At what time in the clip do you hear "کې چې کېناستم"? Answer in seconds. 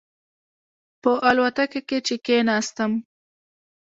1.87-2.91